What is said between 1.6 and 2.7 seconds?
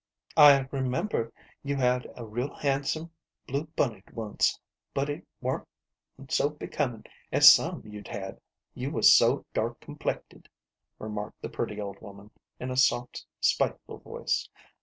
you had a real